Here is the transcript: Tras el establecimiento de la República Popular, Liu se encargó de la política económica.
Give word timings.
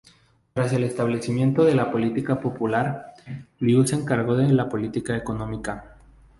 Tras 0.55 0.73
el 0.73 0.83
establecimiento 0.83 1.63
de 1.63 1.75
la 1.75 1.85
República 1.85 2.39
Popular, 2.41 3.13
Liu 3.59 3.85
se 3.85 3.93
encargó 3.97 4.33
de 4.35 4.51
la 4.51 4.67
política 4.67 5.15
económica. 5.15 5.95